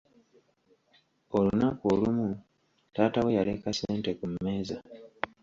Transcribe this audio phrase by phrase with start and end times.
[1.37, 2.29] Olunaku olumu,
[2.93, 4.77] taata we yaleka sente ku mmeeza.